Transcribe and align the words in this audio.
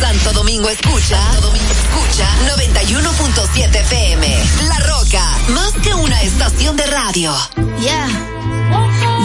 Santo 0.00 0.32
Domingo 0.32 0.68
escucha, 0.68 1.16
Santo 1.16 1.48
Domingo 1.48 1.70
escucha 1.70 2.28
91.7 2.56 3.76
FM. 3.76 4.44
La 4.68 4.78
Roca, 4.80 5.24
más 5.48 5.72
que 5.82 5.94
una 5.94 6.20
estación 6.22 6.76
de 6.76 6.86
radio. 6.86 7.34
Yeah. 7.80 8.08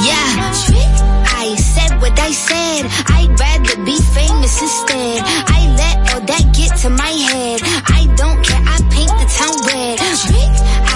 Yeah. 0.04 0.52
I 1.38 1.56
said 1.58 2.02
what 2.02 2.20
I 2.20 2.32
said. 2.34 2.86
I'd 3.08 3.40
rather 3.40 3.78
be 3.84 3.98
famous 4.14 4.62
instead. 4.62 5.22
I 5.48 5.68
let 5.78 6.14
all 6.14 6.22
that 6.22 6.54
get 6.54 6.76
to 6.82 6.90
my 6.90 7.12
head. 7.12 7.62
I 7.88 8.08
don't 8.16 8.42
care. 8.44 8.62
I 8.66 8.78
paint 8.90 9.14
the 9.20 9.28
town 9.38 9.56
red. 9.68 10.00
I 10.02 10.95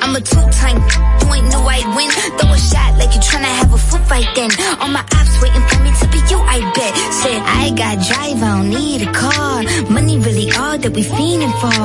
I'm 0.00 0.14
a 0.16 0.20
two-time, 0.20 0.78
you 1.20 1.26
ain't 1.34 1.48
know 1.52 1.62
I'd 1.66 1.88
win. 1.96 2.10
Throw 2.38 2.52
a 2.52 2.58
shot 2.58 2.98
like 2.98 3.14
you 3.14 3.20
tryna 3.20 3.50
have 3.60 3.72
a 3.72 3.78
foot 3.78 4.04
fight 4.06 4.28
then. 4.34 4.50
All 4.80 4.88
my 4.88 5.00
ops 5.00 5.34
waiting 5.42 5.64
for 5.68 5.78
me 5.82 5.90
to 6.00 6.06
be 6.08 6.20
you, 6.30 6.38
I 6.38 6.58
bet. 6.74 6.92
Said 7.20 7.40
I 7.42 7.70
got 7.70 7.96
drive, 8.06 8.42
I 8.42 8.56
don't 8.56 8.70
need 8.70 9.02
a 9.08 9.12
car. 9.12 9.62
Money 9.90 10.18
really 10.18 10.50
all 10.52 10.78
that 10.78 10.92
we 10.92 11.02
fiending 11.02 11.54
for. 11.60 11.82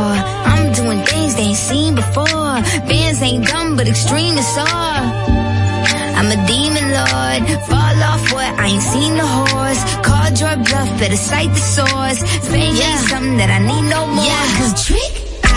I'm 0.51 0.71
doing 0.73 1.03
things 1.05 1.35
they 1.35 1.53
ain't 1.53 1.57
seen 1.57 1.95
before. 1.95 2.55
Bands 2.89 3.21
ain't 3.21 3.47
dumb, 3.47 3.75
but 3.75 3.87
extreme 3.87 4.37
is 4.37 4.57
all. 4.57 5.03
I'm 6.17 6.29
a 6.31 6.39
demon 6.47 6.87
lord. 6.93 7.41
Fall 7.67 7.97
off 8.11 8.31
what? 8.31 8.51
I 8.59 8.67
ain't 8.67 8.81
seen 8.81 9.15
the 9.17 9.25
horse. 9.25 9.81
Called 10.05 10.39
your 10.39 10.55
bluff, 10.63 10.89
better 10.99 11.17
cite 11.17 11.49
the 11.49 11.65
source. 11.75 12.19
Fame 12.47 12.75
ain't 12.75 12.99
something 13.09 13.37
that 13.37 13.49
I 13.49 13.59
need 13.59 13.89
no 13.89 14.07
more. 14.07 14.23
Yeah, 14.23 14.45
cause 14.57 14.87
trick. 14.87 15.32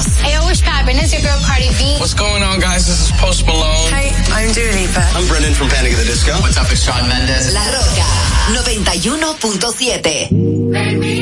Hey, 0.00 0.32
yo, 0.34 0.40
what's 0.44 0.62
poppin'? 0.62 0.96
It's 0.96 1.12
your 1.12 1.20
girl 1.20 1.38
Cardi 1.44 1.68
B. 1.76 1.96
What's 2.00 2.14
going 2.14 2.42
on, 2.42 2.60
guys? 2.60 2.86
This 2.86 3.04
is 3.04 3.12
Post 3.20 3.44
Malone. 3.46 3.92
Hi, 3.92 4.08
I'm 4.32 4.52
Dua 4.52 4.72
Lipa. 4.72 5.04
I'm 5.12 5.28
Brendan 5.28 5.52
from 5.52 5.68
Panic 5.68 5.92
at 5.92 5.98
the 5.98 6.04
Disco. 6.04 6.32
What's 6.40 6.56
up? 6.56 6.72
It's 6.72 6.82
Sean 6.84 7.06
Mendes. 7.08 7.52
La 7.52 7.60
Roca 7.68 8.08
91.7. 8.56 10.32
Make 10.70 10.96
me 10.96 11.20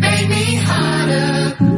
make 0.00 0.28
me 0.28 0.56
harder. 0.56 1.73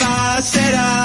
Lying 0.00 1.01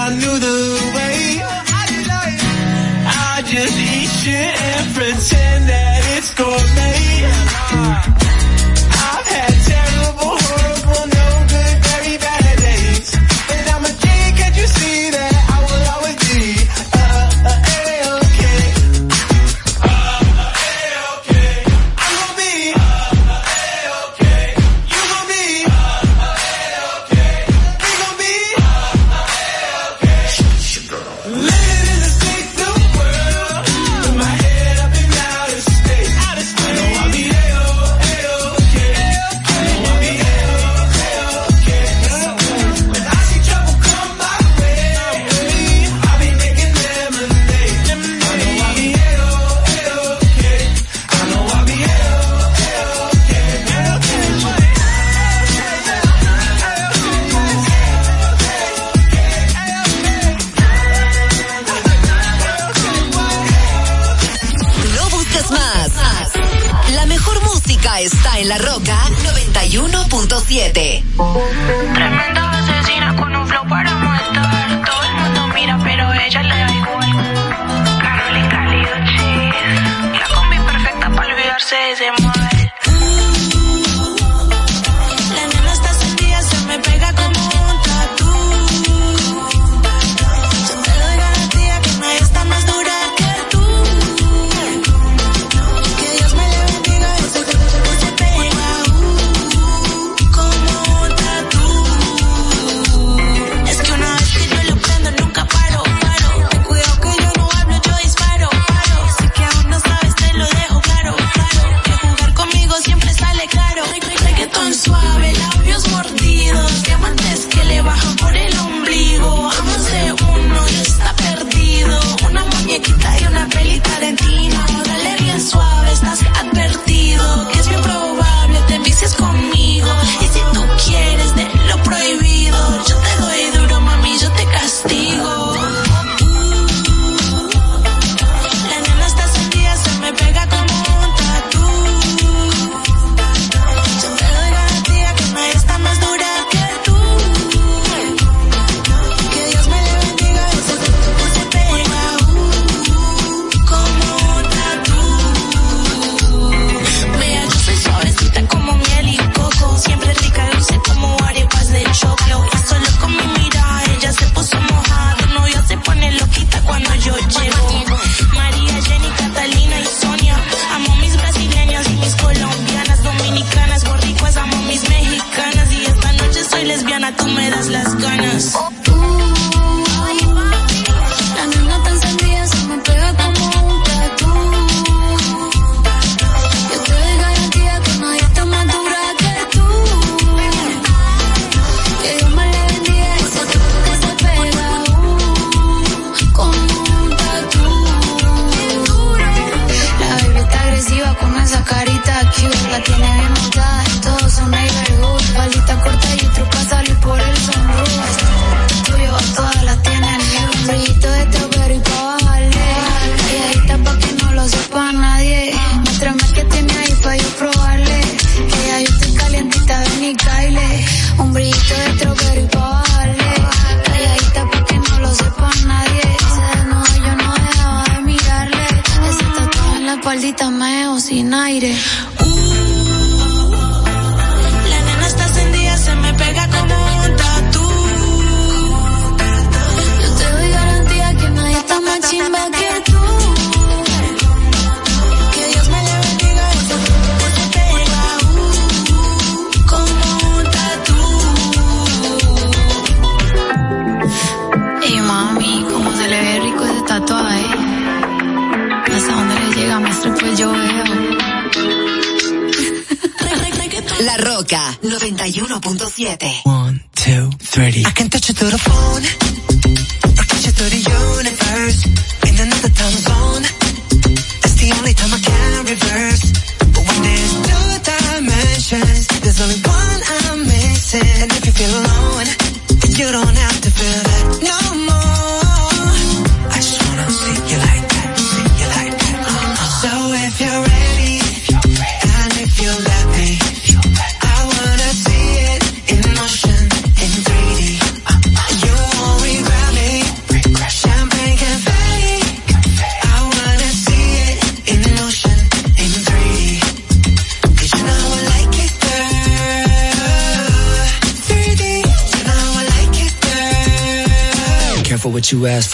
101.7. 265.59 266.46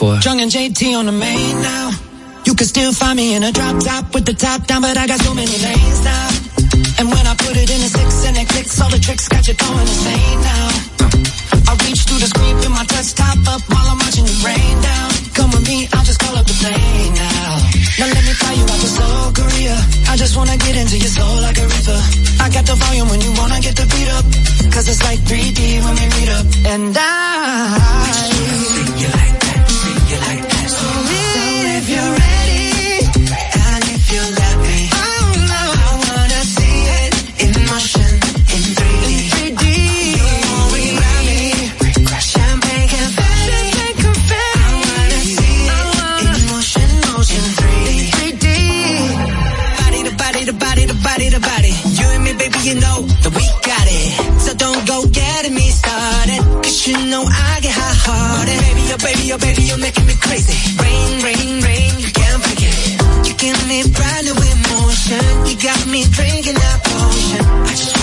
for. 0.03 0.19
Jung 0.19 0.41
and 0.41 0.51
JT 0.51 0.81
on 0.99 1.05
the 1.05 1.11
main 1.11 1.55
now. 1.61 1.91
You 2.45 2.53
can 2.55 2.67
still 2.67 2.91
find 2.91 3.15
me 3.15 3.35
in 3.35 3.43
a 3.43 3.51
drop 3.51 3.79
top 3.83 4.13
with 4.13 4.25
the 4.25 4.33
top 4.33 4.67
down, 4.67 4.81
but 4.81 4.97
I 4.97 5.07
got 5.07 5.19
so 5.21 5.33
many 5.33 5.57
lanes 5.65 6.03
now. 6.03 6.27
And 6.99 7.07
when 7.13 7.25
I 7.31 7.33
put 7.45 7.55
it 7.55 7.69
in 7.75 7.79
a 7.87 7.89
six 7.97 8.25
and 8.27 8.35
it 8.35 8.47
clicks, 8.49 8.81
all 8.81 8.89
the 8.89 8.99
tricks 8.99 9.27
got 9.29 9.47
you 9.47 9.55
going. 9.55 9.82
the 50.93 51.03
body, 51.03 51.29
the 51.29 51.39
body. 51.39 51.73
You 51.97 52.05
and 52.13 52.23
me, 52.23 52.33
baby, 52.33 52.59
you 52.63 52.75
know 52.75 53.01
that 53.01 53.33
we 53.33 53.45
got 53.65 53.85
it. 53.89 54.41
So 54.41 54.53
don't 54.53 54.85
go 54.87 55.05
getting 55.09 55.53
me 55.53 55.69
started. 55.69 56.41
Cause 56.61 56.87
you 56.87 56.97
know 57.09 57.23
I 57.25 57.59
get 57.61 57.73
hot 57.73 57.97
hearted. 58.05 58.57
Baby, 58.61 58.83
oh 58.93 58.99
baby, 59.01 59.25
oh 59.33 59.37
baby, 59.37 59.61
you're 59.63 59.81
making 59.81 60.05
me 60.05 60.15
crazy. 60.19 60.53
Rain, 60.77 61.11
rain, 61.25 61.61
rain, 61.63 61.91
you 61.99 62.11
can't 62.13 62.39
break 62.43 62.61
it. 62.61 62.77
You 63.25 63.33
give 63.35 63.59
me 63.67 63.79
brand 63.89 64.27
with 64.37 64.53
emotion. 64.53 65.23
You 65.49 65.55
got 65.57 65.81
me 65.87 66.05
drinking 66.13 66.57
that 66.61 66.77
potion. 66.85 68.02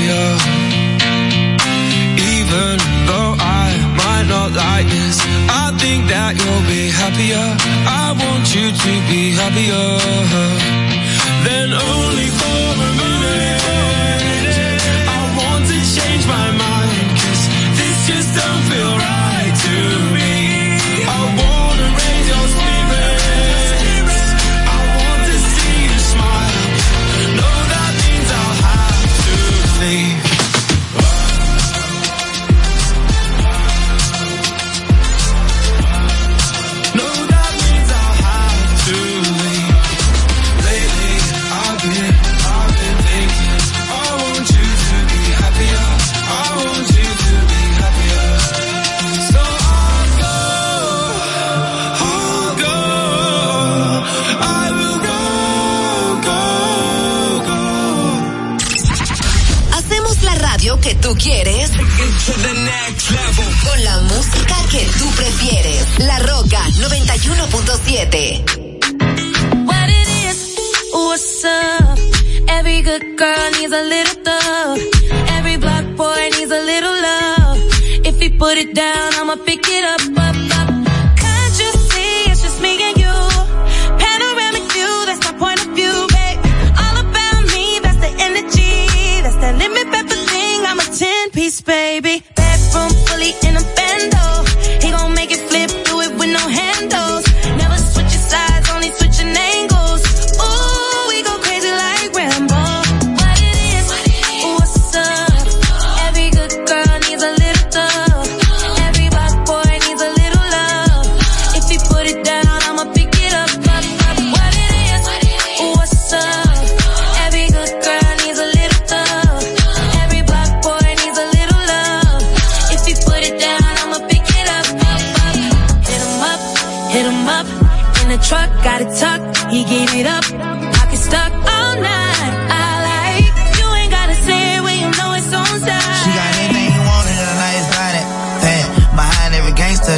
failure. 0.00 0.36
Even 2.18 2.76
though 3.06 3.34
I 3.38 3.68
might 3.96 4.26
not 4.28 4.52
like 4.52 4.86
this, 4.86 5.18
I 5.48 5.72
think 5.78 6.08
that 6.08 6.36
you'll 6.36 6.66
be 6.68 6.90
happier. 6.90 7.46
I 7.86 8.12
want 8.12 8.54
you 8.54 8.70
to 8.72 8.92
be 9.10 9.32
happier. 9.32 10.79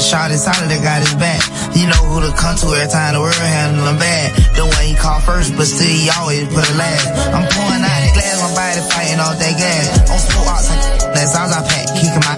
shot 0.03 0.31
inside 0.31 0.59
solid, 0.59 0.69
guy 0.69 0.83
got 0.83 1.01
his 1.01 1.15
back. 1.15 1.41
You 1.79 1.87
know 1.87 2.03
who 2.11 2.21
to 2.27 2.35
come 2.35 2.59
to 2.59 2.67
every 2.75 2.91
time 2.91 3.15
the 3.15 3.21
world 3.23 3.39
handle 3.39 3.87
him 3.87 3.99
bad. 3.99 4.35
The 4.59 4.67
one 4.67 4.85
he 4.85 4.95
called 4.99 5.23
first, 5.23 5.55
but 5.57 5.71
still 5.71 5.87
he 5.87 6.11
always 6.11 6.45
put 6.51 6.67
it 6.67 6.77
last. 6.77 7.07
I'm 7.31 7.47
pouring 7.47 7.87
out 7.87 8.01
the 8.03 8.11
glass, 8.13 8.37
my 8.43 8.51
body 8.53 8.83
fighting 8.91 9.21
all 9.23 9.35
that 9.39 9.55
gas. 9.55 10.11
On 10.11 10.19
smoke 10.19 10.51
outs, 10.51 10.69
that 11.15 11.27
sounds 11.31 11.55
I 11.55 11.63
pack, 11.63 11.87
kicking 11.95 12.25
my 12.27 12.35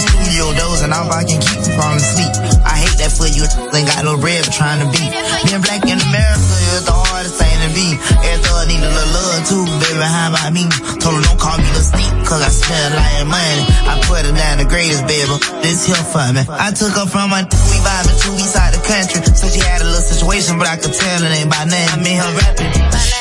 studio 0.00 0.52
doors 0.56 0.82
and 0.82 0.92
I'm 0.94 1.08
can 1.26 1.40
keep 1.40 1.60
you 1.60 1.74
asleep. 1.76 2.32
I 2.64 2.74
hate 2.80 2.96
that 3.02 3.12
foot 3.12 3.34
you, 3.36 3.44
ain't 3.44 3.86
got 3.86 4.04
no 4.04 4.16
rib 4.16 4.44
trying 4.48 4.80
to 4.80 4.88
beat. 4.88 5.10
Being 5.44 5.62
black 5.62 5.84
in 5.84 5.98
America 5.98 6.54
is 6.76 6.84
the 6.86 6.96
hardest 6.96 7.36
thing 7.36 7.56
to 7.60 7.70
be. 7.76 7.98
Everything 8.24 8.49
need 8.70 8.82
a 8.86 8.90
little 8.90 9.10
love 9.10 9.42
too, 9.50 9.64
baby, 9.82 10.06
how 10.06 10.30
about 10.30 10.52
me? 10.54 10.64
Told 11.02 11.18
her 11.18 11.22
don't 11.26 11.40
call 11.40 11.58
me 11.58 11.66
the 11.74 11.82
sneak, 11.82 12.12
cause 12.22 12.38
I 12.38 12.50
smell 12.50 12.88
like 12.94 13.26
money. 13.26 13.62
I 13.90 13.98
put 14.06 14.22
her 14.22 14.34
down 14.34 14.62
the 14.62 14.68
greatest, 14.70 15.02
baby, 15.10 15.34
this 15.62 15.82
here 15.86 15.98
for 16.14 16.26
me. 16.30 16.46
I 16.46 16.70
took 16.70 16.94
her 16.94 17.06
from 17.10 17.34
my, 17.34 17.42
we 17.42 17.76
vibing 17.82 18.18
two 18.22 18.32
we 18.38 18.46
side 18.46 18.74
the 18.74 18.82
country. 18.86 19.18
Said 19.34 19.50
she 19.50 19.60
had 19.60 19.82
a 19.82 19.88
little 19.90 20.06
situation, 20.06 20.58
but 20.58 20.70
I 20.70 20.76
could 20.78 20.94
tell 20.94 21.18
it 21.26 21.32
ain't 21.34 21.50
by 21.50 21.66
name. 21.66 21.90
I 21.90 21.98
mean 21.98 22.18
her 22.22 22.30
rapping. 22.38 22.70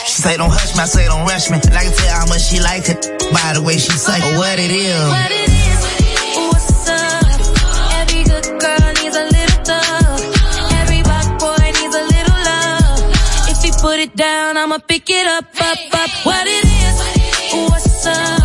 She 0.05 0.21
say 0.21 0.37
don't 0.37 0.53
hush 0.53 0.77
me, 0.77 0.81
I 0.83 0.85
say 0.85 1.05
don't 1.09 1.25
rush 1.25 1.49
me. 1.49 1.57
And 1.57 1.73
I 1.73 1.83
can 1.89 1.93
tell 1.97 2.13
how 2.13 2.27
much 2.29 2.45
she 2.45 2.59
like 2.61 2.85
it 2.89 3.01
by 3.33 3.57
the 3.57 3.61
way 3.65 3.77
she 3.81 3.93
say 3.93 4.19
what 4.37 4.59
it 4.59 4.71
is. 4.71 5.01
What 5.09 5.31
put 13.99 14.13
it 14.13 14.15
down, 14.15 14.55
I'ma 14.55 14.77
pick 14.77 15.09
it 15.09 15.27
up, 15.27 15.45
up, 15.59 15.77
up. 15.93 16.09
What 16.25 16.47
it 16.47 16.63
is, 16.63 17.69
what's 17.69 18.05
up? 18.05 18.38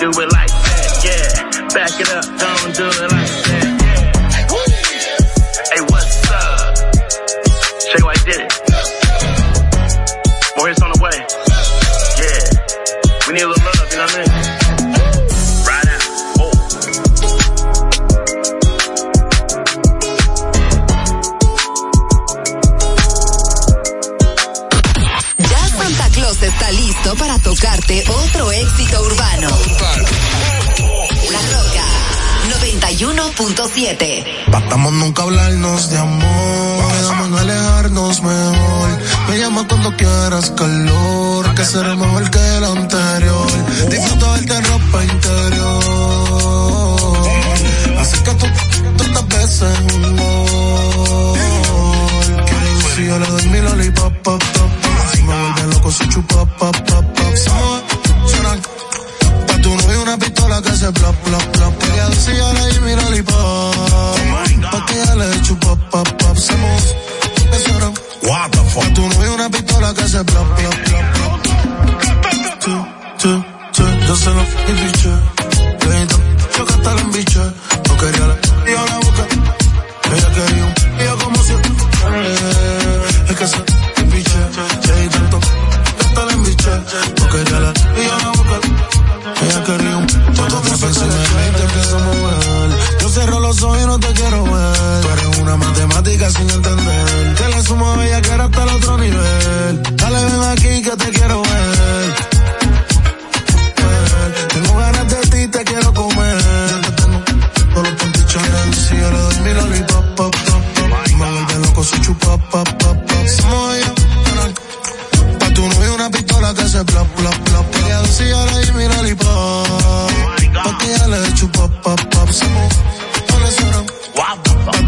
do 0.00 0.08
it 0.08 0.32
like 0.32 0.48
that, 0.48 1.04
yeah. 1.04 1.68
Back 1.74 2.00
it 2.00 2.08
up, 2.08 2.24
don't 2.24 2.74
do 2.74 2.86
it 2.86 3.12
like 3.12 3.28
that. 3.28 3.59
7. 33.98 34.24
Bastamos 34.52 34.92
nunca 34.92 35.22
hablarnos 35.22 35.90
de 35.90 35.98
amor, 35.98 36.92
quedamos 36.92 37.26
en 37.26 37.34
alejarnos 37.38 38.22
mejor. 38.22 38.88
Me 39.28 39.38
llama 39.38 39.66
cuando 39.66 39.96
quieras 39.96 40.50
calor, 40.50 41.54
que 41.56 41.64
será 41.64 41.96
mejor 41.96 42.30
que 42.30 42.38
el 42.38 42.64
anterior. 42.64 43.50
Disfruta 43.90 44.30
verte 44.32 44.60
ropa 44.60 45.02
interior. 45.02 45.80
Así 47.98 48.18
que 48.22 48.34
tú, 48.34 48.46
tantas 48.96 49.28
veces 49.28 49.78
un 49.94 50.16
gol. 50.16 51.38
Si 52.94 53.06
yo 53.06 53.18
le 53.18 53.26
doy 53.26 53.48
mi 53.48 53.60
lollipop, 53.60 54.12
pop, 54.22 54.42
pop, 54.54 54.70
si 55.12 55.22
me 55.22 55.34
vuelve 55.34 55.62
loco, 55.74 55.90
su 55.90 56.04
chupa, 56.06 56.46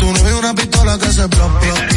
tú 0.03 0.13
no 0.13 0.19
eres 0.19 0.33
una 0.33 0.55
pistola 0.55 0.99
que 0.99 1.13
se 1.13 1.29
plop, 1.29 1.61
plop. 1.61 1.92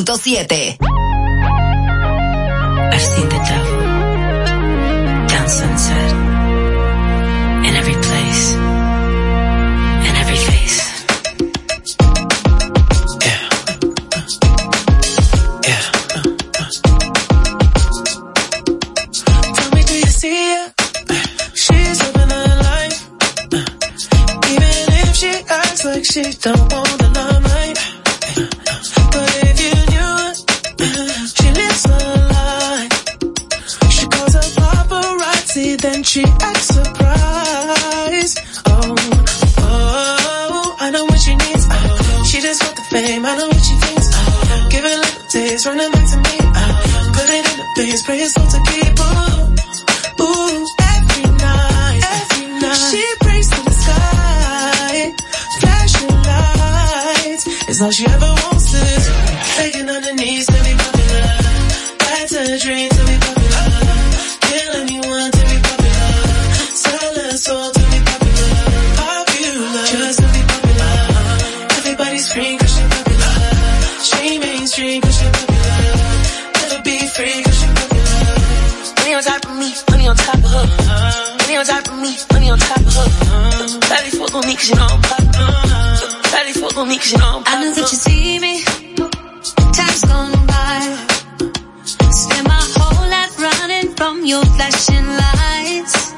91.7. 0.00 0.76
your 94.24 94.44
flashing 94.44 95.06
lights. 95.06 96.11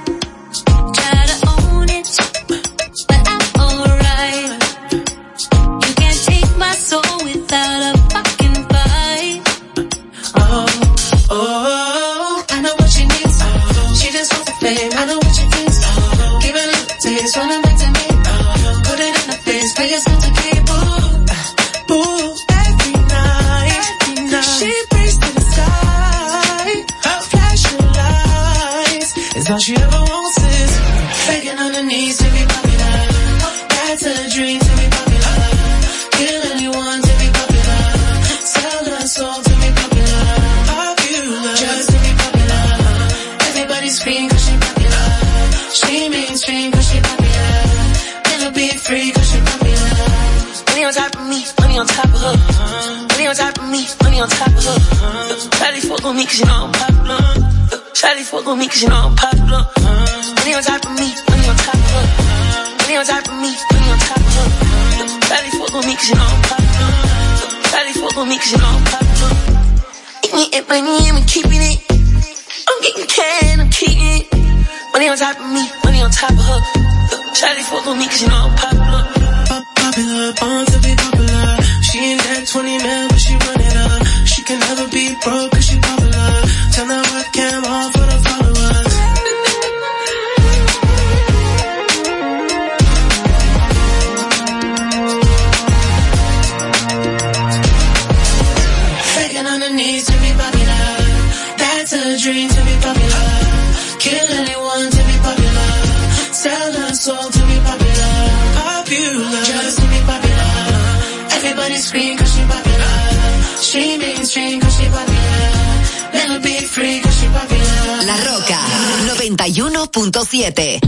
91.7. 120.65 120.81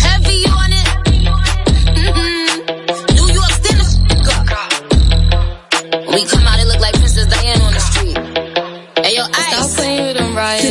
Heavy 0.00 0.44
on 0.48 0.72
it. 0.72 0.88
Mhm. 1.94 2.48
New 3.16 3.28
York 3.34 3.52
City. 3.62 3.84
We 6.08 6.24
come 6.24 6.46
out, 6.46 6.58
it 6.60 6.66
look 6.66 6.80
like 6.80 6.94
Princess 6.94 7.26
Diana 7.26 7.64
on 7.64 7.74
the 7.74 7.80
street. 7.80 8.16
Hey, 9.04 9.16
yo, 9.16 9.24
ice. 9.24 9.48
Stop 9.48 9.70
playing 9.76 10.06
with 10.06 10.16
them, 10.16 10.34
right? 10.34 10.62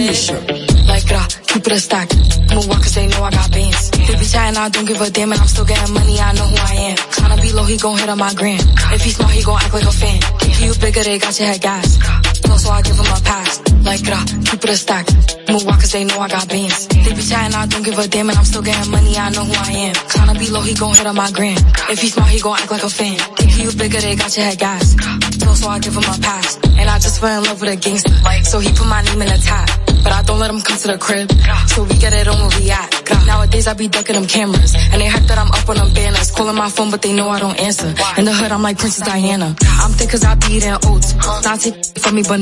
Like, 0.88 1.12
uh, 1.12 1.28
keep 1.47 1.68
it 1.68 1.74
a 1.74 1.80
stack. 1.80 2.10
Move 2.54 2.70
on 2.72 2.78
cause 2.82 2.93
they 2.95 3.08
know 3.08 3.24
I 3.24 3.32
got 3.32 3.51
bands. 3.51 3.91
They 3.91 4.16
be 4.16 4.26
chatting, 4.26 4.58
I 4.58 4.70
don't 4.70 4.86
give 4.86 5.01
a 5.01 5.10
damn 5.10 5.32
and 5.32 5.41
I'm 5.41 5.47
still 5.47 5.66
getting 5.66 5.93
money, 5.93 6.20
I 6.20 6.34
know 6.34 6.47
who 6.47 6.56
I 6.58 6.74
am. 6.89 6.97
Tryna 6.97 7.41
be 7.41 7.51
low, 7.51 7.64
he 7.66 7.78
gon' 7.78 7.97
hit 7.97 8.10
on 8.10 8.18
my 8.18 8.34
gram. 8.34 8.60
If 8.91 9.04
he 9.04 9.12
smart, 9.12 9.32
he 9.32 9.43
gon' 9.43 9.60
act 9.62 9.74
like 9.74 9.84
a 9.86 9.91
fan. 9.91 10.20
If 10.41 10.62
you 10.62 10.74
bigger, 10.80 11.04
they 11.04 11.20
got 11.20 11.38
your 11.39 11.47
head 11.49 11.62
gas. 11.62 11.97
So, 12.44 12.70
I 12.72 12.82
give 12.82 12.96
him 12.96 13.06
a 13.06 13.20
pass. 13.22 13.62
Like, 13.84 14.08
uh, 14.08 14.26
keep 14.46 14.64
it 14.64 14.70
a 14.70 14.78
stack. 14.78 15.06
Move 15.50 15.68
on 15.68 15.76
cause 15.76 15.91
they 15.91 16.04
know 16.06 16.20
I 16.20 16.30
got 16.30 16.48
bands. 16.48 16.88
They 16.88 17.14
be 17.14 17.22
chatting, 17.22 17.54
I 17.54 17.66
don't 17.68 17.84
give 17.84 18.00
a 18.00 18.08
damn 18.08 18.30
and 18.30 18.38
I'm 18.38 18.46
still 18.46 18.62
getting 18.62 18.89
money, 18.91 19.18
I 19.18 19.30
know 19.32 19.44
who 19.44 19.54
I 19.54 19.72
am. 19.91 19.96
Tryna 19.96 20.39
be 20.39 20.50
low, 20.50 20.62
he 20.62 20.74
gon' 20.74 20.96
hit 20.96 21.06
on 21.06 21.16
my 21.16 21.30
gram. 21.32 21.58
If 21.89 22.00
he 22.00 22.08
smart, 22.08 22.30
he 22.30 22.39
gon' 22.39 22.58
act 22.58 22.72
like 22.72 22.84
a 22.84 22.89
fan. 22.89 23.18
If 23.39 23.60
you 23.60 23.78
bigger, 23.78 24.00
they 24.00 24.16
got 24.16 24.36
your 24.38 24.46
head 24.46 24.60
gas. 24.60 24.96
So, 25.44 25.54
so 25.54 25.68
I 25.68 25.80
give 25.80 25.94
him 25.94 26.04
a 26.04 26.18
pass. 26.24 26.58
And 26.78 26.89
I 26.89 26.98
just 27.00 27.20
fell 27.20 27.38
in 27.39 27.44
love 27.44 27.60
with 27.60 27.70
a 27.72 27.76
gangster. 27.76 28.14
Like, 28.24 28.46
so 28.46 28.60
he 28.60 28.70
put 28.72 28.88
my 28.88 29.02
name 29.04 29.22
in 29.22 29.28
the 29.28 29.38
top. 29.44 29.68
But 30.04 30.12
I 30.12 30.22
don't 30.24 30.39
let 30.39 30.50
him 30.50 30.60
come 30.60 30.78
to 30.78 30.88
the 30.88 30.98
crib. 30.98 31.32
So 31.68 31.84
we 31.84 31.96
get 31.96 32.12
it 32.12 32.28
on 32.28 32.36
where 32.36 32.60
we 32.60 32.70
at. 32.72 32.91
Nowadays 33.26 33.68
I 33.68 33.74
be 33.74 33.88
ducking 33.88 34.16
them 34.16 34.28
cameras. 34.28 34.76
And 34.91 35.00
they 35.00 35.08
heard 35.08 35.24
that 35.32 35.38
I'm 35.38 35.48
up 35.48 35.68
on 35.70 35.78
them 35.78 35.94
banners. 35.94 36.32
Calling 36.32 36.56
my 36.56 36.70
phone, 36.70 36.91
but 36.91 37.02
they 37.02 37.14
know 37.14 37.30
I 37.30 37.39
don't 37.39 37.58
answer. 37.60 37.88
In 38.18 38.26
the 38.26 38.34
hood, 38.34 38.52
I'm 38.52 38.62
like 38.62 38.78
Princess 38.78 39.06
Diana. 39.06 39.56
I'm 39.80 39.91
thick 39.91 40.10
cause 40.10 40.26
I 40.26 40.36
be 40.36 40.60
eating 40.60 40.76
oats. 40.84 41.16
Not 41.44 41.60
take 41.62 41.80
from 42.00 42.16
me, 42.16 42.24
but 42.28 42.33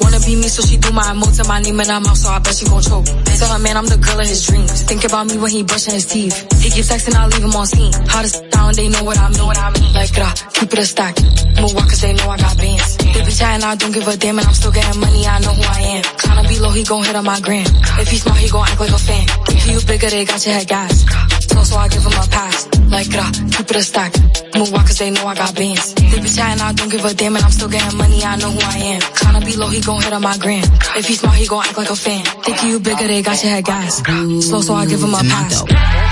Wanna 0.00 0.20
be 0.20 0.36
me, 0.36 0.46
so 0.46 0.62
she 0.62 0.76
do 0.76 0.92
my 0.92 1.02
emotes 1.02 1.40
and 1.40 1.48
my 1.48 1.58
name 1.60 1.80
in 1.80 1.88
her 1.88 2.00
mouth, 2.00 2.16
so 2.16 2.28
I 2.28 2.38
bet 2.38 2.54
she 2.54 2.66
gon' 2.66 2.82
choke. 2.82 3.06
Tell 3.06 3.48
her, 3.48 3.58
man, 3.58 3.76
I'm 3.76 3.86
the 3.86 3.98
girl 3.98 4.20
of 4.20 4.26
his 4.26 4.46
dreams. 4.46 4.82
Think 4.82 5.02
about 5.04 5.26
me 5.26 5.38
when 5.38 5.50
he 5.50 5.62
brushing 5.64 5.94
his 5.94 6.06
teeth. 6.06 6.36
He 6.62 6.70
keeps 6.70 6.90
texting, 6.90 7.14
I 7.14 7.26
leave 7.26 7.42
him 7.42 7.54
on 7.56 7.66
scene. 7.66 7.92
Hottest 8.06 8.49
they 8.72 8.88
know 8.88 9.04
what 9.04 9.18
I 9.18 9.28
mean. 9.30 9.46
What 9.46 9.58
I 9.58 9.70
mean. 9.72 9.92
Like, 9.94 10.18
uh, 10.18 10.34
keep 10.52 10.72
it 10.72 10.78
a 10.78 10.84
stack. 10.84 11.16
Move 11.60 11.76
on 11.76 11.86
cause 11.88 12.00
they 12.00 12.12
know 12.12 12.28
I 12.30 12.36
got 12.36 12.56
bands. 12.56 12.96
They 12.96 13.22
be 13.24 13.32
chatting, 13.32 13.64
I 13.64 13.74
don't 13.76 13.92
give 13.92 14.06
a 14.06 14.16
damn, 14.16 14.38
and 14.38 14.46
I'm 14.46 14.54
still 14.54 14.72
getting 14.72 15.00
money, 15.00 15.26
I 15.26 15.38
know 15.40 15.52
who 15.52 15.62
I 15.62 15.80
am. 15.98 16.02
Tryna 16.04 16.48
be 16.48 16.58
low, 16.58 16.70
he 16.70 16.84
gon' 16.84 17.04
hit 17.04 17.16
on 17.16 17.24
my 17.24 17.40
gram. 17.40 17.66
If 17.98 18.08
he 18.08 18.16
smart, 18.16 18.38
he 18.38 18.48
gon' 18.48 18.66
act 18.68 18.80
like 18.80 18.90
a 18.90 18.98
fan. 18.98 19.26
If 19.48 19.66
you 19.68 19.76
bigger, 19.86 20.10
they 20.10 20.24
got 20.24 20.44
your 20.46 20.54
head 20.54 20.68
gas. 20.68 21.04
So, 21.50 21.62
so 21.64 21.76
I 21.76 21.88
give 21.88 22.02
him 22.02 22.12
a 22.12 22.26
pass. 22.30 22.68
like 22.88 23.10
gra, 23.10 23.26
keep 23.52 23.70
it 23.70 23.76
a 23.76 23.82
stack. 23.82 24.12
Move 24.56 24.72
on 24.74 24.80
cause 24.86 24.98
they 24.98 25.10
know 25.10 25.26
I 25.26 25.34
got 25.34 25.54
bands. 25.54 25.94
They 25.94 26.20
be 26.20 26.28
chatting, 26.28 26.62
I 26.62 26.72
don't 26.72 26.88
give 26.90 27.04
a 27.04 27.12
damn 27.14 27.36
and 27.36 27.44
I'm 27.44 27.50
still 27.50 27.68
getting 27.68 27.98
money, 27.98 28.24
I 28.24 28.36
know 28.36 28.50
who 28.50 28.60
I 28.60 28.78
am. 28.94 29.00
Tryna 29.00 29.44
be 29.44 29.56
low, 29.56 29.68
he 29.68 29.80
gon' 29.80 30.00
hit 30.02 30.12
on 30.12 30.22
my 30.22 30.36
gram. 30.38 30.64
If 30.96 31.06
he 31.06 31.14
smart, 31.14 31.36
he 31.36 31.46
gon' 31.46 31.64
act 31.64 31.76
like 31.76 31.90
a 31.90 31.96
fan. 31.96 32.24
Think 32.44 32.62
you 32.64 32.80
bigger, 32.80 33.06
they 33.06 33.22
got 33.22 33.42
your 33.42 33.52
head 33.52 33.64
gas. 33.64 34.02
Slow, 34.48 34.60
so 34.60 34.74
I 34.74 34.86
give 34.86 35.02
him 35.02 35.12
a 35.14 35.22
pass. 35.22 36.09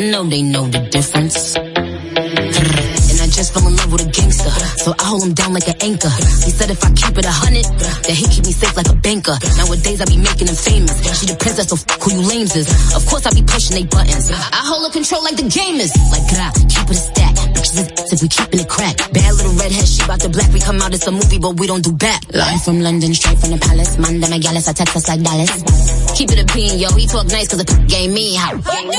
I 0.00 0.08
know 0.08 0.24
they 0.24 0.40
know 0.40 0.64
the 0.64 0.80
difference. 0.88 1.60
And 1.60 3.18
I 3.20 3.28
just 3.28 3.52
fell 3.52 3.68
in 3.68 3.76
love 3.76 3.92
with 3.92 4.00
a 4.00 4.08
gangster. 4.08 4.48
So 4.80 4.96
I 4.96 5.04
hold 5.04 5.28
him 5.28 5.36
down 5.36 5.52
like 5.52 5.68
an 5.68 5.76
anchor. 5.84 6.08
He 6.40 6.48
said 6.48 6.72
if 6.72 6.80
I 6.80 6.88
keep 6.96 7.20
it 7.20 7.28
a 7.28 7.30
hundred, 7.30 7.68
that 8.08 8.16
he 8.16 8.24
keep 8.32 8.48
me 8.48 8.52
safe 8.56 8.72
like 8.80 8.88
a 8.88 8.96
banker. 8.96 9.36
Nowadays 9.60 10.00
I 10.00 10.08
be 10.08 10.16
making 10.16 10.48
him 10.48 10.56
famous. 10.56 10.96
She 11.20 11.28
the 11.28 11.36
princess, 11.36 11.68
so 11.68 11.76
fuck 11.76 12.00
who 12.00 12.16
you 12.16 12.24
lames 12.24 12.56
is. 12.56 12.64
Of 12.96 13.04
course 13.04 13.28
I 13.28 13.36
be 13.36 13.44
pushing 13.44 13.76
they 13.76 13.84
buttons. 13.84 14.32
I 14.32 14.64
hold 14.64 14.88
her 14.88 14.92
control 14.96 15.20
like 15.20 15.36
the 15.36 15.44
gamers. 15.52 15.92
Like 16.08 16.24
gra, 16.32 16.48
keep 16.72 16.88
it 16.88 16.96
a 16.96 17.04
stack. 17.04 17.36
Is 17.60 17.76
if 18.08 18.24
we 18.24 18.28
keeping 18.32 18.60
it 18.64 18.72
crack. 18.72 18.96
Bad 19.12 19.36
little 19.36 19.52
redhead, 19.52 19.84
she 19.84 20.00
bout 20.08 20.24
the 20.24 20.32
black. 20.32 20.48
We 20.48 20.64
come 20.64 20.80
out, 20.80 20.96
it's 20.96 21.04
a 21.04 21.12
movie, 21.12 21.36
but 21.36 21.60
we 21.60 21.68
don't 21.68 21.84
do 21.84 21.92
back. 21.92 22.24
Live 22.32 22.64
from 22.64 22.80
London, 22.80 23.12
straight 23.12 23.36
from 23.36 23.52
the 23.52 23.60
palace. 23.60 24.00
Man, 24.00 24.16
them 24.16 24.32
a 24.32 24.40
gallus, 24.40 24.64
I 24.64 24.72
text 24.72 24.96
us 24.96 25.12
like 25.12 25.20
Dallas. 25.20 25.99
Keep 26.20 26.36
it 26.36 26.44
a 26.44 26.48
bean, 26.52 26.76
yo. 26.76 26.92
He 27.00 27.08
talk 27.08 27.32
nice 27.32 27.48
cause 27.48 27.64
the 27.64 27.68
game 27.88 28.12
me 28.12 28.36
how. 28.36 28.52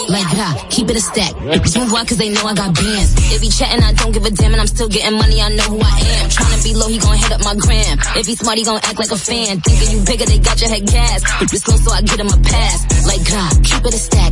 Like 0.09 0.25
gra, 0.33 0.57
keep 0.73 0.89
it 0.89 0.97
a 0.97 1.03
stack. 1.05 1.37
Move 1.37 1.93
on 1.93 2.01
cause 2.09 2.17
they 2.17 2.33
know 2.33 2.41
I 2.49 2.57
got 2.57 2.73
bands. 2.73 3.13
They 3.29 3.37
be 3.37 3.53
chatting, 3.53 3.77
I 3.85 3.93
don't 3.93 4.09
give 4.09 4.25
a 4.25 4.33
damn, 4.33 4.57
and 4.57 4.57
I'm 4.57 4.65
still 4.65 4.89
getting 4.89 5.13
money, 5.21 5.37
I 5.37 5.53
know 5.53 5.69
who 5.69 5.77
I 5.77 6.01
am. 6.17 6.33
Tryna 6.33 6.65
be 6.65 6.73
low, 6.73 6.89
he 6.89 6.97
gon' 6.97 7.13
hit 7.21 7.29
up 7.29 7.45
my 7.45 7.53
gram. 7.53 8.01
If 8.17 8.25
he 8.25 8.33
smart, 8.33 8.57
he 8.57 8.65
gon' 8.65 8.81
act 8.81 8.97
like 8.97 9.13
a 9.13 9.21
fan. 9.21 9.61
Thinking 9.61 9.89
you 9.93 10.01
bigger, 10.01 10.25
they 10.25 10.41
got 10.41 10.57
your 10.65 10.73
head 10.73 10.81
gas. 10.89 11.21
Bitches 11.37 11.61
slow, 11.61 11.77
so 11.77 11.93
I 11.93 12.01
get 12.01 12.17
him 12.17 12.25
a 12.33 12.39
pass. 12.41 13.05
Like 13.05 13.21
gra, 13.21 13.45
keep 13.69 13.85
it 13.85 13.93
a 13.93 14.01
stack. 14.01 14.31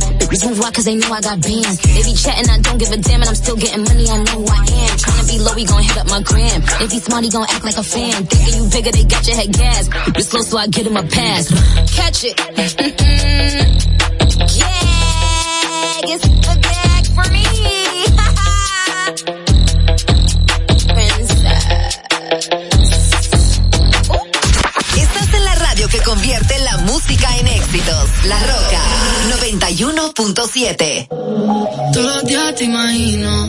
Move 0.50 0.58
on 0.58 0.72
cause 0.74 0.86
they 0.90 0.98
know 0.98 1.14
I 1.14 1.22
got 1.22 1.38
bands. 1.46 1.78
They 1.86 2.02
be 2.02 2.14
chatting, 2.18 2.50
I 2.50 2.58
don't 2.58 2.78
give 2.82 2.90
a 2.90 2.98
damn, 2.98 3.22
and 3.22 3.30
I'm 3.30 3.38
still 3.38 3.54
getting 3.54 3.86
money, 3.86 4.10
I 4.10 4.18
know 4.18 4.42
who 4.42 4.50
I 4.50 4.66
am. 4.66 4.92
Tryna 4.98 5.30
be 5.30 5.38
low, 5.38 5.54
he 5.54 5.62
gon' 5.62 5.86
hit 5.86 5.94
up 5.94 6.10
my 6.10 6.26
gram. 6.26 6.58
If 6.82 6.90
he 6.90 6.98
smart, 6.98 7.22
he 7.22 7.30
gon' 7.30 7.46
act 7.54 7.62
like 7.62 7.78
a 7.78 7.86
fan. 7.86 8.26
Thinking 8.26 8.54
you 8.58 8.66
bigger, 8.66 8.90
they 8.90 9.06
got 9.06 9.22
your 9.30 9.38
head 9.38 9.54
gas. 9.54 9.86
Bitches 10.10 10.34
slow, 10.34 10.42
so 10.42 10.58
I 10.58 10.66
get 10.66 10.90
him 10.90 10.98
a 10.98 11.06
pass. 11.06 11.54
Catch 11.94 12.26
it. 12.26 12.34
La 28.24 28.38
Roca 28.38 28.80
91.7. 29.40 31.08
Todos 31.92 32.54
te 32.54 32.64
imagino 32.64 33.48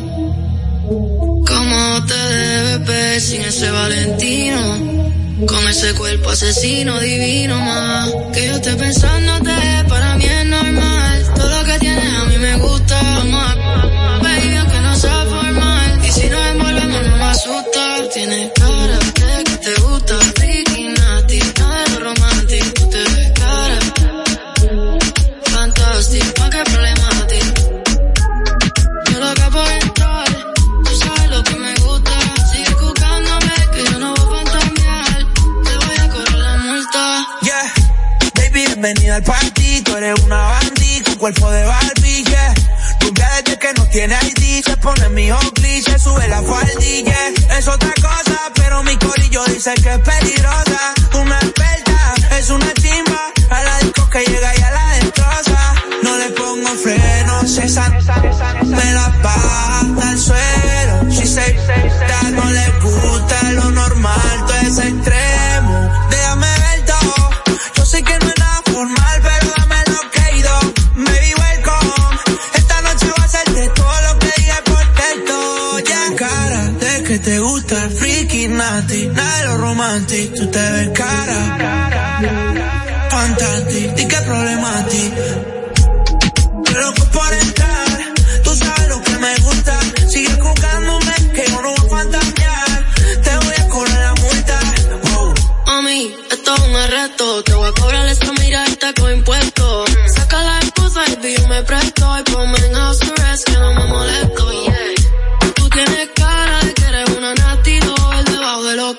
cómo 1.46 2.06
te 2.06 2.14
debes 2.14 2.88
ver 2.88 3.22
sin 3.22 3.42
ese 3.42 3.70
Valentino. 3.70 5.21
Con 5.48 5.68
ese 5.68 5.94
cuerpo 5.96 6.30
asesino 6.30 7.00
divino 7.00 7.60
más. 7.60 8.12
Que 8.32 8.48
yo 8.48 8.56
esté 8.56 8.76
pensándote, 8.76 9.52
para 9.90 10.16
mí 10.16 10.26
es 10.26 10.46
normal. 10.46 11.34
Todo 11.36 11.50
lo 11.50 11.64
que 11.66 11.80
tienes 11.80 12.14
a 12.14 12.26
mí 12.26 12.38
me 12.38 12.58
gusta. 12.58 13.02
Vamos 13.02 13.44
a 13.44 14.20
baby, 14.22 14.56
aunque 14.56 14.80
no 14.82 14.96
sea 14.96 15.26
formal. 15.26 16.06
Y 16.06 16.12
si 16.12 16.30
nos 16.30 16.46
envolvemos 16.48 17.08
no 17.08 17.18
me 17.18 17.24
asusta. 17.24 18.10
Tienes 18.14 18.52
bienvenida 38.82 39.18
al 39.18 39.24
party. 39.24 39.82
Tú 39.84 39.96
eres 39.96 40.20
una 40.24 40.38
bandita, 40.38 41.12
con 41.12 41.16
cuerpo 41.16 41.52
de 41.52 41.64
Barbie, 41.66 42.24
yeah. 42.24 42.54
Tu 43.00 43.12
desde 43.12 43.60
que 43.60 43.74
no 43.74 43.86
tiene 43.88 44.16
ID, 44.16 44.64
se 44.64 44.78
pone 44.78 45.10
mi 45.10 45.32
Oakley, 45.32 45.82
se 45.82 46.00
sube 46.00 46.28
la 46.28 46.42
faldilla. 46.42 47.18
Es 47.58 47.68
otra 47.68 47.94
cosa, 48.02 48.52
pero 48.56 48.82
mi 48.84 48.98
corillo 48.98 49.44
dice 49.46 49.74
que 49.76 49.94
es 49.94 50.00
peligrosa. 50.00 50.94
Una 51.14 51.38
experta, 51.38 52.14
es 52.40 52.50
una 52.50 52.74
chimba. 52.74 53.32
A 53.52 53.64
la 53.64 53.78
disco 53.80 54.10
que 54.10 54.20
llega 54.20 54.58
y 54.58 54.62
a 54.62 54.72
la 54.72 54.88
destroza. 54.96 55.74
No 56.04 56.18
le 56.18 56.30
pongo 56.30 56.70
frenos, 56.84 57.58
esa 57.58 57.90
me 58.66 58.94
la 58.94 59.10
baja 59.22 60.10
al 60.10 60.18
suelo. 60.18 61.10
She 61.10 61.26
say 61.26 61.56
nasty, 78.62 79.08
nada 79.08 79.38
de 79.38 79.46
lo 79.48 79.58
romántico. 79.58 80.36
Tú 80.36 80.46
te 80.56 80.64
ves 80.74 80.90
cara. 81.02 81.40
Fantástico, 83.10 83.94
y 84.02 84.06
qué 84.12 84.20
problemático. 84.30 85.22
Loco 86.82 87.04
por 87.16 87.34
entrar, 87.46 87.98
tú 88.44 88.52
sabes 88.56 88.88
lo 88.94 89.02
que 89.06 89.16
me 89.26 89.34
gusta. 89.48 89.76
Sigue 90.08 90.36
jugándome, 90.46 91.16
que 91.36 91.44
yo 91.52 91.62
no 91.62 91.70
voy 91.76 91.86
a 91.86 91.90
fantasear. 91.96 92.78
Te 93.26 93.34
voy 93.44 93.56
a 93.64 93.68
cobrar 93.74 94.00
la 94.08 94.14
multa. 94.24 94.58
Wow. 95.06 95.34
Mami, 95.68 96.16
esto 96.32 96.56
es 96.56 96.62
un 96.62 96.76
arresto. 96.76 97.44
Te 97.44 97.54
voy 97.54 97.70
a 97.70 97.74
cobrar 97.82 98.06
esa 98.08 98.32
mirada 98.34 98.94
con 99.00 99.12
impuestos. 99.12 99.90
Saca 100.16 100.38
la 100.50 100.60
esposa 100.60 101.02
y 101.10 101.36
yo 101.36 101.48
me 101.48 101.64
presto. 101.64 102.04
Y 102.20 102.24
ponme 102.32 102.58
en 102.66 102.74
house 102.74 103.00
arrest 103.02 103.44
que 103.50 103.58
no 103.58 103.74
me 103.74 103.86
molesto. 103.86 104.71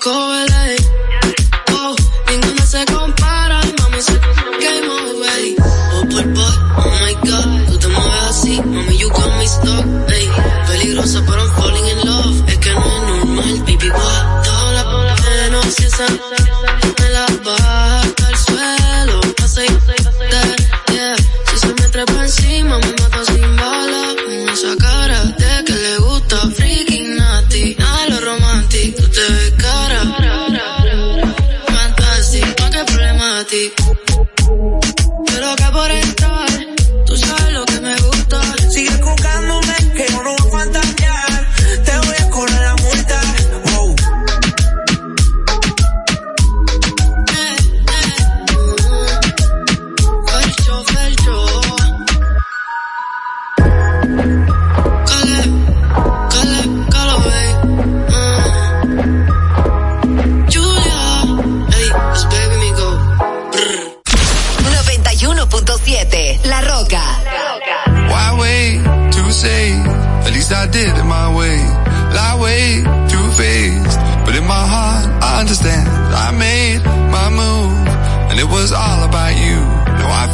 Debajo 0.05 0.33
de 0.33 0.47
los 0.47 0.51
covers. 0.51 0.91
Oh, 1.73 1.97
ninguno 2.31 2.67
se 2.67 2.85
compara. 2.87 3.61
Y 3.65 3.83
mami, 3.83 4.03
se 4.03 4.13
game 4.13 4.89
already. 4.89 5.57
Oh, 5.95 6.05
boy, 6.11 6.25
boy, 6.25 6.55
oh 6.77 6.91
my 7.01 7.15
god. 7.31 7.67
Tú 7.69 7.79
te 7.79 7.89
mueves 7.89 8.23
así, 8.29 8.61
mami, 8.63 8.99
you 8.99 9.09
got 9.11 9.39
me 9.39 9.47
stuck. 9.47 9.87
Ey, 10.11 10.29
peligrosa, 10.67 11.23
pero 11.27 11.43
I'm 11.43 11.55
falling 11.55 11.87
in 11.89 12.07
love. 12.07 12.49
Es 12.49 12.59
que 12.59 12.71
no 12.71 12.87
es 12.87 13.03
normal, 13.07 13.59
baby, 13.61 13.91
what? 13.91 14.45
Toda 14.45 14.73
la, 14.73 15.17
menos 15.51 15.75
si 15.75 15.85
esa 15.85 16.07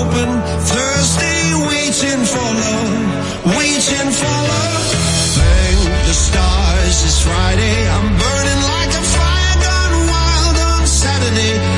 open, 0.00 0.28
Thursday 0.72 1.42
waiting 1.70 2.22
for 2.32 2.48
love, 2.62 2.92
waiting 3.58 4.08
for 4.20 4.36
love. 4.52 4.86
Thank 5.38 5.80
the 6.06 6.14
stars, 6.14 6.96
it's 7.08 7.20
Friday, 7.22 7.76
I'm 7.94 8.08
burning 8.22 8.62
like 8.74 8.92
a 9.00 9.04
fire 9.16 9.56
gone 9.64 9.96
wild 10.12 10.56
on 10.70 10.86
Saturday. 10.86 11.77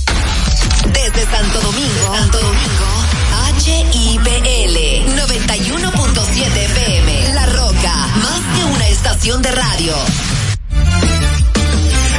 Desde 0.93 1.25
Santo 1.31 1.61
Domingo, 1.61 2.15
Santo 2.15 2.37
Domingo, 2.39 2.89
HIPL 3.65 4.77
91.7 5.15 6.57
FM. 6.57 7.33
La 7.33 7.45
Roca, 7.47 7.95
más 8.15 8.41
que 8.55 8.63
una 8.65 8.87
estación 8.87 9.41
de 9.41 9.51
radio. 9.51 9.93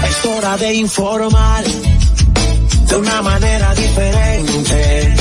Es 0.09 0.27
hora 0.27 0.57
de 0.57 0.75
informar 0.75 1.65
de 1.65 2.97
una 2.97 3.23
manera 3.23 3.75
diferente. 3.75 5.15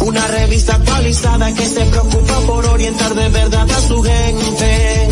Una 0.00 0.26
revista 0.26 0.74
actualizada 0.76 1.52
que 1.54 1.66
se 1.66 1.84
preocupa 1.84 2.40
por 2.46 2.64
orientar 2.66 3.14
de 3.14 3.28
verdad 3.28 3.70
a 3.70 3.80
su 3.82 4.02
gente. 4.02 5.08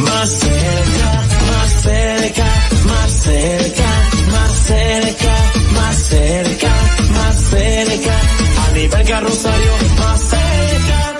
Más 0.00 0.30
cerca, 0.30 1.22
más 1.52 1.82
cerca, 1.82 2.46
más 2.86 3.12
cerca, 3.12 3.88
más 4.32 4.52
cerca, 4.66 5.36
más 5.72 5.96
cerca, 5.96 6.72
cerca. 7.54 8.20
A 8.66 8.72
nivel 8.72 9.04
carrosario, 9.06 9.72
más 9.96 10.20
cerca. 10.20 11.18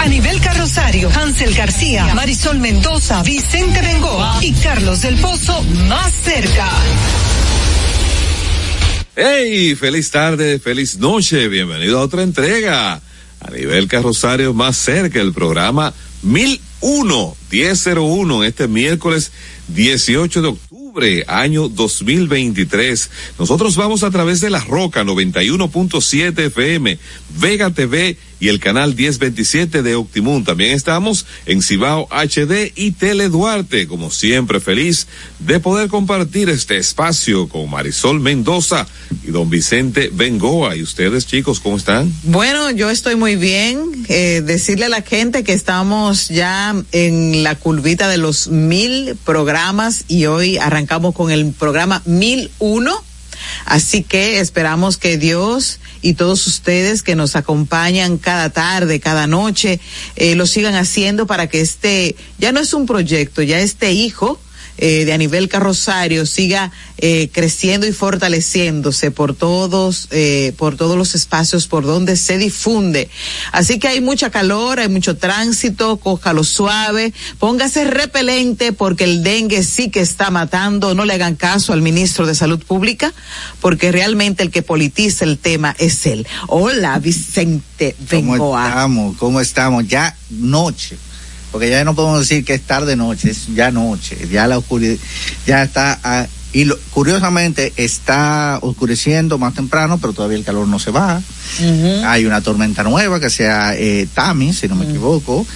A 0.00 0.08
nivel 0.08 0.40
carrosario, 0.40 1.10
Hansel 1.14 1.54
García, 1.54 2.14
Marisol 2.14 2.58
Mendoza, 2.58 3.22
Vicente 3.22 3.80
Bengoa 3.80 4.38
y 4.42 4.52
Carlos 4.52 5.02
del 5.02 5.16
Pozo 5.16 5.62
más 5.88 6.12
cerca. 6.12 6.68
Hey, 9.16 9.74
feliz 9.74 10.10
tarde, 10.10 10.58
feliz 10.60 10.98
noche, 10.98 11.48
bienvenido 11.48 11.98
a 11.98 12.02
otra 12.02 12.22
entrega. 12.22 13.00
A 13.40 13.50
nivel 13.50 13.88
carrosario 13.88 14.52
más 14.54 14.76
cerca, 14.76 15.20
el 15.20 15.32
programa 15.32 15.92
1001, 16.22 17.36
1001, 17.50 18.44
este 18.44 18.68
miércoles 18.68 19.32
18 19.68 20.42
de 20.42 20.48
octubre, 20.48 20.77
año 21.26 21.68
2023. 21.68 23.10
Nosotros 23.38 23.76
vamos 23.76 24.02
a 24.02 24.10
través 24.10 24.40
de 24.40 24.50
La 24.50 24.60
Roca 24.60 25.04
91.7 25.04 26.38
FM, 26.46 26.98
Vega 27.38 27.70
TV 27.70 28.16
y 28.40 28.48
el 28.48 28.60
canal 28.60 28.94
1027 28.94 29.82
de 29.82 29.94
Optimum. 29.94 30.44
También 30.44 30.72
estamos 30.72 31.26
en 31.46 31.62
Cibao 31.62 32.08
HD 32.10 32.72
y 32.74 32.92
Tele 32.92 33.28
Duarte, 33.28 33.86
como 33.86 34.10
siempre 34.10 34.60
feliz 34.60 35.06
de 35.38 35.60
poder 35.60 35.88
compartir 35.88 36.48
este 36.48 36.76
espacio 36.76 37.48
con 37.48 37.70
Marisol 37.70 38.20
Mendoza 38.20 38.86
y 39.26 39.30
don 39.30 39.50
Vicente 39.50 40.10
Bengoa. 40.12 40.76
¿Y 40.76 40.82
ustedes 40.82 41.26
chicos 41.26 41.60
cómo 41.60 41.76
están? 41.76 42.12
Bueno, 42.24 42.70
yo 42.70 42.90
estoy 42.90 43.16
muy 43.16 43.36
bien. 43.36 44.06
Eh, 44.08 44.42
decirle 44.44 44.86
a 44.86 44.88
la 44.88 45.02
gente 45.02 45.44
que 45.44 45.52
estamos 45.52 46.28
ya 46.28 46.74
en 46.92 47.42
la 47.42 47.54
curvita 47.54 48.08
de 48.08 48.18
los 48.18 48.48
mil 48.48 49.16
programas 49.24 50.04
y 50.08 50.26
hoy 50.26 50.58
arrancamos 50.58 51.14
con 51.14 51.30
el 51.30 51.52
programa 51.52 52.02
mil 52.04 52.50
uno. 52.58 53.02
Así 53.64 54.02
que 54.02 54.40
esperamos 54.40 54.96
que 54.96 55.16
Dios 55.16 55.78
y 56.02 56.14
todos 56.14 56.46
ustedes 56.46 57.02
que 57.02 57.14
nos 57.14 57.36
acompañan 57.36 58.18
cada 58.18 58.50
tarde, 58.50 59.00
cada 59.00 59.26
noche, 59.26 59.80
eh, 60.16 60.34
lo 60.34 60.46
sigan 60.46 60.74
haciendo 60.74 61.26
para 61.26 61.48
que 61.48 61.60
este, 61.60 62.16
ya 62.38 62.52
no 62.52 62.60
es 62.60 62.72
un 62.74 62.86
proyecto, 62.86 63.42
ya 63.42 63.60
este 63.60 63.92
hijo, 63.92 64.40
eh, 64.78 65.04
de 65.04 65.12
a 65.12 65.18
nivel 65.18 65.48
carrosario 65.48 66.26
siga 66.26 66.72
eh, 66.98 67.28
creciendo 67.32 67.86
y 67.86 67.92
fortaleciéndose 67.92 69.10
por 69.10 69.34
todos 69.34 70.08
eh, 70.10 70.52
por 70.56 70.76
todos 70.76 70.96
los 70.96 71.14
espacios 71.14 71.66
por 71.66 71.84
donde 71.84 72.16
se 72.16 72.38
difunde 72.38 73.08
así 73.52 73.78
que 73.78 73.88
hay 73.88 74.00
mucha 74.00 74.30
calor 74.30 74.80
hay 74.80 74.88
mucho 74.88 75.16
tránsito 75.16 75.96
cójalo 75.98 76.44
suave 76.44 77.12
póngase 77.38 77.84
repelente 77.84 78.72
porque 78.72 79.04
el 79.04 79.22
dengue 79.22 79.62
sí 79.62 79.90
que 79.90 80.00
está 80.00 80.30
matando 80.30 80.94
no 80.94 81.04
le 81.04 81.14
hagan 81.14 81.36
caso 81.36 81.72
al 81.72 81.82
ministro 81.82 82.26
de 82.26 82.34
salud 82.34 82.62
pública 82.64 83.12
porque 83.60 83.92
realmente 83.92 84.42
el 84.42 84.50
que 84.50 84.62
politiza 84.62 85.24
el 85.24 85.38
tema 85.38 85.74
es 85.78 86.06
él 86.06 86.26
hola 86.46 86.98
Vicente 86.98 87.94
¿Cómo 88.10 88.32
Bengoa 88.32 88.68
estamos? 88.68 89.16
¿Cómo 89.16 89.40
estamos? 89.40 89.86
Ya 89.86 90.16
noche. 90.30 90.98
Porque 91.52 91.70
ya 91.70 91.84
no 91.84 91.94
podemos 91.94 92.20
decir 92.20 92.44
que 92.44 92.54
es 92.54 92.62
tarde 92.62 92.96
noche, 92.96 93.30
es 93.30 93.46
ya 93.54 93.70
noche. 93.70 94.16
Ya 94.30 94.46
la 94.46 94.58
oscuridad, 94.58 94.96
ya 95.46 95.62
está. 95.62 95.98
ah, 96.02 96.26
y 96.50 96.64
lo- 96.64 96.78
curiosamente 96.94 97.74
está 97.76 98.58
oscureciendo 98.62 99.36
más 99.36 99.52
temprano, 99.52 99.98
pero 99.98 100.14
todavía 100.14 100.38
el 100.38 100.44
calor 100.44 100.66
no 100.66 100.78
se 100.78 100.90
va. 100.90 101.20
Hay 102.06 102.24
una 102.24 102.40
tormenta 102.40 102.82
nueva 102.82 103.20
que 103.20 103.28
sea 103.28 103.74
eh, 103.76 104.08
Tami, 104.14 104.54
si 104.54 104.66
no 104.66 104.74
me 104.74 104.86
equivoco. 104.86 105.46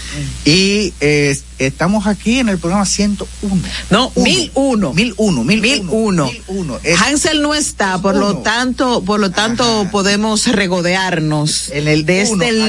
Y 0.44 0.92
eh, 1.00 1.38
estamos 1.58 2.06
aquí 2.06 2.40
en 2.40 2.50
el 2.50 2.58
programa 2.58 2.84
101. 2.84 3.62
No, 3.90 4.12
1001. 4.16 4.92
1001, 4.92 5.44
1001. 5.44 6.26
1001. 6.26 6.80
Hansel 7.02 7.40
no 7.40 7.54
está, 7.54 7.96
por 7.98 8.14
lo 8.14 8.38
tanto, 8.42 9.02
por 9.02 9.18
lo 9.18 9.30
tanto 9.30 9.88
podemos 9.90 10.46
regodearnos 10.46 11.70
de 12.04 12.22
uno, 12.32 12.42
este 12.44 12.60
aquí. 12.60 12.68